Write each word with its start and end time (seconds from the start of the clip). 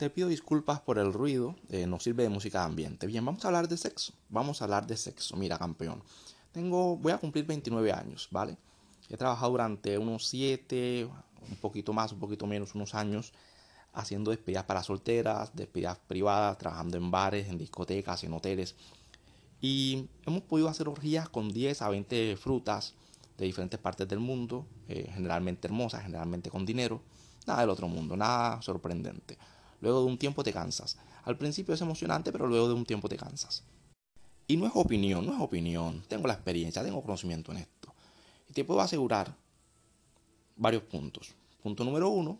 Te 0.00 0.08
pido 0.08 0.28
disculpas 0.28 0.80
por 0.80 0.98
el 0.98 1.12
ruido, 1.12 1.56
eh, 1.68 1.86
no 1.86 2.00
sirve 2.00 2.22
de 2.22 2.30
música 2.30 2.60
de 2.60 2.64
ambiente. 2.64 3.06
Bien, 3.06 3.22
vamos 3.22 3.44
a 3.44 3.48
hablar 3.48 3.68
de 3.68 3.76
sexo. 3.76 4.14
Vamos 4.30 4.62
a 4.62 4.64
hablar 4.64 4.86
de 4.86 4.96
sexo. 4.96 5.36
Mira, 5.36 5.58
campeón. 5.58 6.02
Tengo, 6.52 6.96
voy 6.96 7.12
a 7.12 7.18
cumplir 7.18 7.44
29 7.44 7.92
años, 7.92 8.26
¿vale? 8.30 8.56
He 9.10 9.18
trabajado 9.18 9.50
durante 9.50 9.98
unos 9.98 10.26
7, 10.26 11.06
un 11.50 11.56
poquito 11.56 11.92
más, 11.92 12.12
un 12.12 12.18
poquito 12.18 12.46
menos, 12.46 12.74
unos 12.74 12.94
años, 12.94 13.34
haciendo 13.92 14.30
despedidas 14.30 14.64
para 14.64 14.82
solteras, 14.82 15.54
despedidas 15.54 15.98
privadas, 15.98 16.56
trabajando 16.56 16.96
en 16.96 17.10
bares, 17.10 17.48
en 17.48 17.58
discotecas, 17.58 18.24
en 18.24 18.32
hoteles. 18.32 18.76
Y 19.60 20.06
hemos 20.24 20.40
podido 20.44 20.70
hacer 20.70 20.88
orgías 20.88 21.28
con 21.28 21.50
10 21.50 21.82
a 21.82 21.90
20 21.90 22.38
frutas 22.38 22.94
de 23.36 23.44
diferentes 23.44 23.78
partes 23.78 24.08
del 24.08 24.20
mundo, 24.20 24.64
eh, 24.88 25.10
generalmente 25.12 25.68
hermosas, 25.68 26.04
generalmente 26.04 26.48
con 26.48 26.64
dinero. 26.64 27.02
Nada 27.46 27.60
del 27.60 27.68
otro 27.68 27.86
mundo, 27.86 28.16
nada 28.16 28.62
sorprendente. 28.62 29.36
Luego 29.80 30.00
de 30.00 30.06
un 30.06 30.18
tiempo 30.18 30.44
te 30.44 30.52
cansas. 30.52 30.98
Al 31.24 31.36
principio 31.36 31.74
es 31.74 31.80
emocionante, 31.80 32.32
pero 32.32 32.46
luego 32.46 32.68
de 32.68 32.74
un 32.74 32.84
tiempo 32.84 33.08
te 33.08 33.16
cansas. 33.16 33.62
Y 34.46 34.56
no 34.56 34.66
es 34.66 34.72
opinión, 34.74 35.24
no 35.24 35.34
es 35.34 35.40
opinión. 35.40 36.02
Tengo 36.08 36.26
la 36.26 36.34
experiencia, 36.34 36.82
tengo 36.82 37.02
conocimiento 37.02 37.52
en 37.52 37.58
esto. 37.58 37.94
Y 38.48 38.52
te 38.52 38.64
puedo 38.64 38.80
asegurar 38.80 39.34
varios 40.56 40.82
puntos. 40.82 41.34
Punto 41.62 41.84
número 41.84 42.08
uno, 42.08 42.38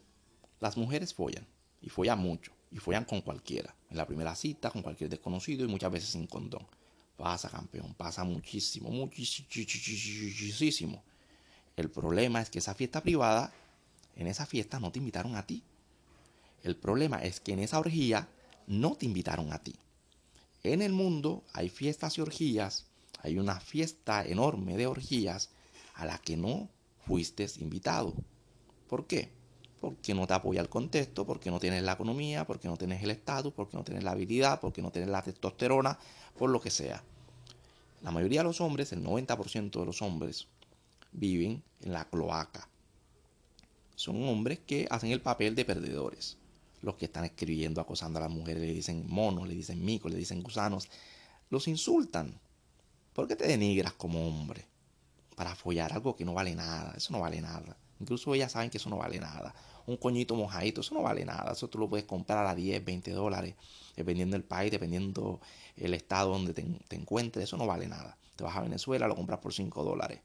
las 0.58 0.76
mujeres 0.76 1.14
follan. 1.14 1.46
Y 1.80 1.88
follan 1.88 2.18
mucho. 2.18 2.52
Y 2.70 2.78
follan 2.78 3.04
con 3.04 3.20
cualquiera. 3.20 3.74
En 3.90 3.96
la 3.96 4.06
primera 4.06 4.34
cita, 4.34 4.70
con 4.70 4.82
cualquier 4.82 5.08
desconocido 5.08 5.64
y 5.64 5.68
muchas 5.68 5.92
veces 5.92 6.10
sin 6.10 6.26
condón. 6.26 6.66
Pasa, 7.16 7.48
campeón, 7.48 7.94
pasa 7.94 8.24
muchísimo, 8.24 8.90
muchísimo. 8.90 11.02
El 11.76 11.90
problema 11.90 12.40
es 12.40 12.50
que 12.50 12.58
esa 12.58 12.74
fiesta 12.74 13.02
privada, 13.02 13.52
en 14.16 14.26
esa 14.26 14.46
fiesta 14.46 14.80
no 14.80 14.90
te 14.90 14.98
invitaron 14.98 15.36
a 15.36 15.46
ti. 15.46 15.62
El 16.62 16.76
problema 16.76 17.22
es 17.22 17.40
que 17.40 17.52
en 17.52 17.60
esa 17.60 17.78
orgía 17.78 18.28
no 18.66 18.94
te 18.94 19.06
invitaron 19.06 19.52
a 19.52 19.58
ti. 19.58 19.74
En 20.62 20.82
el 20.82 20.92
mundo 20.92 21.42
hay 21.54 21.70
fiestas 21.70 22.18
y 22.18 22.20
orgías, 22.20 22.86
hay 23.22 23.38
una 23.38 23.60
fiesta 23.60 24.26
enorme 24.26 24.76
de 24.76 24.86
orgías 24.86 25.48
a 25.94 26.04
la 26.04 26.18
que 26.18 26.36
no 26.36 26.68
fuiste 27.06 27.46
invitado. 27.60 28.14
¿Por 28.88 29.06
qué? 29.06 29.30
Porque 29.80 30.12
no 30.12 30.26
te 30.26 30.34
apoya 30.34 30.60
el 30.60 30.68
contexto, 30.68 31.24
porque 31.24 31.50
no 31.50 31.58
tienes 31.58 31.82
la 31.82 31.92
economía, 31.92 32.46
porque 32.46 32.68
no 32.68 32.76
tienes 32.76 33.02
el 33.02 33.10
estatus, 33.10 33.54
porque 33.54 33.78
no 33.78 33.84
tienes 33.84 34.04
la 34.04 34.10
habilidad, 34.10 34.60
porque 34.60 34.82
no 34.82 34.90
tienes 34.90 35.10
la 35.10 35.22
testosterona, 35.22 35.98
por 36.38 36.50
lo 36.50 36.60
que 36.60 36.70
sea. 36.70 37.02
La 38.02 38.10
mayoría 38.10 38.40
de 38.40 38.44
los 38.44 38.60
hombres, 38.60 38.92
el 38.92 39.02
90% 39.02 39.80
de 39.80 39.86
los 39.86 40.02
hombres, 40.02 40.46
viven 41.12 41.62
en 41.80 41.92
la 41.92 42.04
cloaca. 42.04 42.68
Son 43.94 44.22
hombres 44.28 44.58
que 44.58 44.86
hacen 44.90 45.10
el 45.10 45.22
papel 45.22 45.54
de 45.54 45.64
perdedores 45.64 46.36
los 46.82 46.96
que 46.96 47.06
están 47.06 47.24
escribiendo, 47.24 47.80
acosando 47.80 48.18
a 48.18 48.22
las 48.22 48.30
mujeres, 48.30 48.62
le 48.62 48.72
dicen 48.72 49.04
monos, 49.08 49.46
le 49.46 49.54
dicen 49.54 49.84
micos, 49.84 50.10
le 50.10 50.18
dicen 50.18 50.42
gusanos, 50.42 50.88
los 51.50 51.68
insultan. 51.68 52.40
¿Por 53.12 53.28
qué 53.28 53.36
te 53.36 53.46
denigras 53.46 53.92
como 53.94 54.26
hombre? 54.26 54.66
Para 55.36 55.54
follar 55.54 55.92
algo 55.92 56.16
que 56.16 56.24
no 56.24 56.34
vale 56.34 56.54
nada, 56.54 56.94
eso 56.96 57.12
no 57.12 57.20
vale 57.20 57.40
nada. 57.40 57.76
Incluso 58.00 58.34
ellas 58.34 58.52
saben 58.52 58.70
que 58.70 58.78
eso 58.78 58.88
no 58.88 58.96
vale 58.96 59.18
nada. 59.18 59.54
Un 59.86 59.96
coñito 59.96 60.34
mojadito, 60.34 60.80
eso 60.80 60.94
no 60.94 61.02
vale 61.02 61.24
nada. 61.24 61.52
Eso 61.52 61.68
tú 61.68 61.78
lo 61.78 61.88
puedes 61.88 62.06
comprar 62.06 62.46
a 62.46 62.54
10, 62.54 62.84
20 62.84 63.10
dólares, 63.12 63.54
dependiendo 63.94 64.34
del 64.34 64.44
país, 64.44 64.70
dependiendo 64.70 65.40
el 65.76 65.94
estado 65.94 66.30
donde 66.30 66.54
te, 66.54 66.96
encuentres, 66.96 67.44
eso 67.44 67.56
no 67.56 67.66
vale 67.66 67.86
nada. 67.88 68.16
Te 68.36 68.44
vas 68.44 68.56
a 68.56 68.62
Venezuela, 68.62 69.06
lo 69.06 69.16
compras 69.16 69.40
por 69.40 69.52
5 69.52 69.84
dólares. 69.84 70.20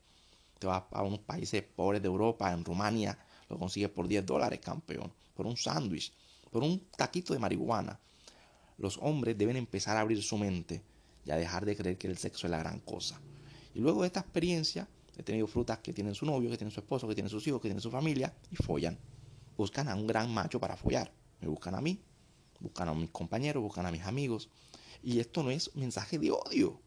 Te 0.60 0.68
vas 0.68 0.84
a 0.92 1.04
unos 1.04 1.20
países 1.20 1.64
pobres 1.64 2.02
de 2.02 2.08
Europa, 2.08 2.52
en 2.54 2.64
Rumania, 2.64 3.18
lo 3.50 3.58
consigues 3.58 3.90
por 3.90 4.08
10 4.08 4.26
dólares, 4.26 4.60
campeón, 4.60 5.12
por 5.34 5.46
un 5.46 5.58
sándwich 5.58 6.14
por 6.56 6.64
un 6.64 6.80
taquito 6.96 7.34
de 7.34 7.40
marihuana. 7.40 8.00
Los 8.78 8.98
hombres 9.02 9.38
deben 9.38 9.58
empezar 9.58 9.98
a 9.98 10.00
abrir 10.00 10.24
su 10.24 10.38
mente 10.38 10.82
y 11.26 11.32
a 11.32 11.36
dejar 11.36 11.66
de 11.66 11.76
creer 11.76 11.98
que 11.98 12.08
el 12.08 12.18
sexo 12.18 12.48
es 12.48 12.52
la 12.52 12.60
gran 12.60 12.80
cosa. 12.80 13.20
Y 13.74 13.80
luego 13.80 14.04
de 14.04 14.08
esta 14.08 14.22
experiencia, 14.22 14.88
he 15.18 15.24
tenido 15.24 15.48
frutas 15.48 15.80
que 15.80 15.92
tienen 15.92 16.16
su 16.16 16.26
novio, 16.26 16.50
que 16.50 16.56
tienen 16.56 16.72
su 16.72 16.80
esposo, 16.80 17.10
que 17.10 17.14
tienen 17.14 17.30
sus 17.30 17.46
hijos, 17.46 17.60
que 17.60 17.68
tienen 17.68 17.82
su 17.82 17.92
familia 17.92 18.34
y 18.50 18.56
follan. 18.56 18.98
Buscan 19.58 19.90
a 19.90 19.96
un 19.96 20.08
gran 20.08 20.34
macho 20.34 20.58
para 20.58 20.78
follar. 20.78 21.12
Me 21.42 21.50
buscan 21.50 21.76
a 21.76 21.82
mí, 21.82 22.00
buscan 22.62 22.88
a 22.88 22.94
mis 22.94 23.10
compañeros, 23.10 23.62
buscan 23.62 23.86
a 23.86 23.92
mis 23.92 24.04
amigos. 24.04 24.48
Y 25.04 25.20
esto 25.20 25.44
no 25.44 25.52
es 25.52 25.76
mensaje 25.76 26.20
de 26.20 26.32
odio. 26.32 26.80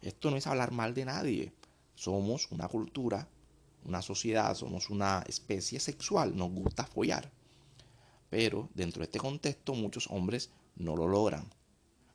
Esto 0.00 0.30
no 0.30 0.38
es 0.38 0.46
hablar 0.46 0.72
mal 0.72 0.94
de 0.94 1.04
nadie. 1.04 1.52
Somos 1.94 2.50
una 2.52 2.68
cultura, 2.68 3.28
una 3.84 4.00
sociedad, 4.00 4.54
somos 4.54 4.88
una 4.88 5.22
especie 5.28 5.78
sexual. 5.78 6.34
Nos 6.34 6.50
gusta 6.52 6.86
follar. 6.86 7.30
Pero 8.30 8.68
dentro 8.74 9.00
de 9.00 9.06
este 9.06 9.18
contexto 9.18 9.74
muchos 9.74 10.06
hombres 10.08 10.50
no 10.76 10.96
lo 10.96 11.08
logran. 11.08 11.52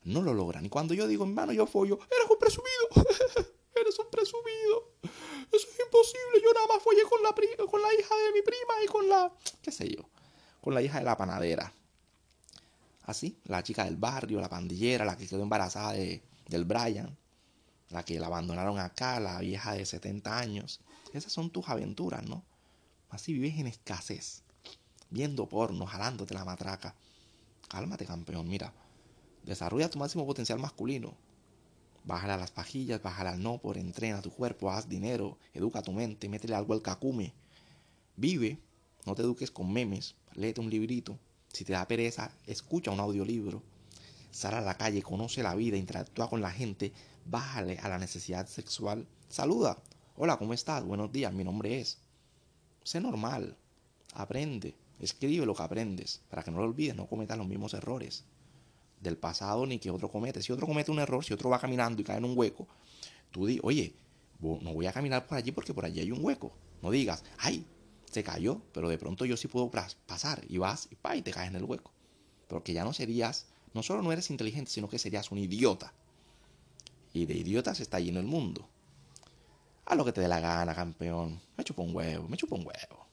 No 0.03 0.21
lo 0.21 0.33
logran. 0.33 0.65
Y 0.65 0.69
cuando 0.69 0.93
yo 0.93 1.07
digo, 1.07 1.25
hermano, 1.25 1.51
yo 1.51 1.67
follo, 1.67 1.99
eres 1.99 2.29
un 2.29 2.39
presumido. 2.39 3.49
eres 3.75 3.99
un 3.99 4.09
presumido. 4.09 4.91
Eso 5.51 5.67
es 5.69 5.79
imposible. 5.79 6.41
Yo 6.41 6.53
nada 6.53 6.67
más 6.67 6.81
follé 6.81 7.03
con 7.03 7.21
la, 7.21 7.33
con 7.67 7.81
la 7.81 7.93
hija 7.93 8.15
de 8.15 8.31
mi 8.33 8.41
prima 8.41 8.73
y 8.83 8.87
con 8.87 9.09
la, 9.09 9.31
qué 9.61 9.71
sé 9.71 9.89
yo, 9.89 10.09
con 10.61 10.73
la 10.73 10.81
hija 10.81 10.99
de 10.99 11.05
la 11.05 11.17
panadera. 11.17 11.73
Así, 13.03 13.37
la 13.43 13.61
chica 13.61 13.83
del 13.83 13.97
barrio, 13.97 14.39
la 14.39 14.49
pandillera, 14.49 15.05
la 15.05 15.17
que 15.17 15.27
quedó 15.27 15.43
embarazada 15.43 15.93
de, 15.93 16.23
del 16.47 16.65
Brian, 16.65 17.15
la 17.89 18.03
que 18.03 18.19
la 18.19 18.27
abandonaron 18.27 18.79
acá, 18.79 19.19
la 19.19 19.39
vieja 19.39 19.73
de 19.73 19.85
70 19.85 20.37
años. 20.37 20.79
Esas 21.13 21.31
son 21.31 21.51
tus 21.51 21.67
aventuras, 21.67 22.23
¿no? 22.23 22.43
Así 23.09 23.33
vives 23.33 23.59
en 23.59 23.67
escasez 23.67 24.44
viendo 25.15 25.47
porno, 25.47 25.85
jalándote 25.85 26.33
la 26.33 26.43
matraca. 26.43 26.93
Cálmate, 27.69 28.05
campeón, 28.05 28.49
mira. 28.49 28.73
Desarrolla 29.43 29.89
tu 29.89 29.97
máximo 29.97 30.25
potencial 30.25 30.59
masculino. 30.59 31.13
Bájale 32.03 32.33
a 32.33 32.37
las 32.37 32.51
pajillas, 32.51 33.01
bájale 33.01 33.29
al 33.29 33.41
no 33.41 33.57
por 33.57 33.77
entrena 33.77 34.21
tu 34.21 34.29
cuerpo, 34.29 34.69
haz 34.69 34.89
dinero, 34.89 35.37
educa 35.53 35.81
tu 35.81 35.93
mente, 35.93 36.27
métele 36.27 36.53
algo 36.53 36.73
al 36.73 36.81
cacume. 36.81 37.33
Vive, 38.17 38.59
no 39.05 39.15
te 39.15 39.21
eduques 39.21 39.51
con 39.51 39.71
memes, 39.71 40.15
léete 40.33 40.59
un 40.59 40.69
librito. 40.69 41.17
Si 41.47 41.63
te 41.63 41.71
da 41.71 41.87
pereza, 41.87 42.29
escucha 42.45 42.91
un 42.91 42.99
audiolibro. 42.99 43.63
Sal 44.31 44.55
a 44.55 44.61
la 44.61 44.75
calle, 44.75 45.01
conoce 45.01 45.41
la 45.43 45.55
vida, 45.55 45.77
interactúa 45.77 46.29
con 46.29 46.41
la 46.41 46.51
gente, 46.51 46.91
bájale 47.25 47.79
a 47.79 47.87
la 47.87 47.99
necesidad 47.99 48.47
sexual. 48.47 49.07
Saluda. 49.29 49.77
Hola, 50.17 50.35
¿cómo 50.35 50.53
estás? 50.53 50.83
Buenos 50.83 51.09
días, 51.13 51.31
mi 51.31 51.45
nombre 51.45 51.79
es. 51.79 51.99
Sé 52.83 52.99
normal. 52.99 53.55
Aprende. 54.13 54.75
Escribe 54.99 55.45
lo 55.45 55.53
que 55.53 55.63
aprendes 55.63 56.21
para 56.29 56.43
que 56.43 56.51
no 56.51 56.59
lo 56.59 56.65
olvides, 56.65 56.95
no 56.95 57.07
cometas 57.07 57.37
los 57.37 57.47
mismos 57.47 57.73
errores 57.73 58.23
del 59.01 59.17
pasado 59.17 59.65
ni 59.65 59.79
que 59.79 59.91
otro 59.91 60.09
comete. 60.09 60.41
Si 60.41 60.51
otro 60.51 60.67
comete 60.67 60.91
un 60.91 60.99
error, 60.99 61.23
si 61.23 61.33
otro 61.33 61.49
va 61.49 61.59
caminando 61.59 62.01
y 62.01 62.05
cae 62.05 62.17
en 62.17 62.25
un 62.25 62.37
hueco, 62.37 62.67
tú 63.31 63.45
di, 63.45 63.59
oye, 63.63 63.93
no 64.39 64.73
voy 64.73 64.85
a 64.85 64.93
caminar 64.93 65.25
por 65.25 65.37
allí 65.37 65.51
porque 65.51 65.73
por 65.73 65.85
allí 65.85 65.99
hay 65.99 66.11
un 66.11 66.23
hueco. 66.23 66.51
No 66.81 66.91
digas, 66.91 67.23
ay, 67.37 67.65
se 68.11 68.23
cayó, 68.23 68.61
pero 68.73 68.89
de 68.89 68.97
pronto 68.97 69.25
yo 69.25 69.37
sí 69.37 69.47
puedo 69.47 69.69
pasar 69.69 70.43
y 70.47 70.57
vas 70.57 70.87
y, 70.91 70.95
pa, 70.95 71.21
te 71.21 71.31
caes 71.31 71.49
en 71.49 71.55
el 71.55 71.63
hueco. 71.63 71.91
Porque 72.47 72.73
ya 72.73 72.83
no 72.83 72.93
serías, 72.93 73.47
no 73.73 73.83
solo 73.83 74.01
no 74.01 74.11
eres 74.11 74.29
inteligente, 74.29 74.71
sino 74.71 74.89
que 74.89 74.99
serías 74.99 75.31
un 75.31 75.39
idiota. 75.39 75.93
Y 77.13 77.25
de 77.25 77.33
idiotas 77.33 77.79
está 77.79 77.99
lleno 77.99 78.19
el 78.19 78.25
mundo. 78.25 78.67
Haz 79.85 79.97
lo 79.97 80.05
que 80.05 80.11
te 80.11 80.21
dé 80.21 80.27
la 80.27 80.39
gana, 80.39 80.75
campeón. 80.75 81.39
Me 81.57 81.63
chupo 81.63 81.83
un 81.83 81.95
huevo, 81.95 82.27
me 82.27 82.37
chupo 82.37 82.55
un 82.55 82.65
huevo. 82.65 83.04